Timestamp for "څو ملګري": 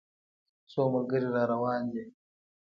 0.71-1.29